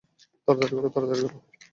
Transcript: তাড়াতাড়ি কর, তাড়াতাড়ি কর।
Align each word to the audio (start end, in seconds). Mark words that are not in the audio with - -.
তাড়াতাড়ি 0.47 0.73
কর, 0.75 0.89
তাড়াতাড়ি 0.95 1.21
কর। 1.23 1.31